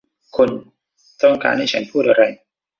[0.35, 0.49] คุณ
[1.21, 2.23] ต้องการให้ฉันพูดอะไร?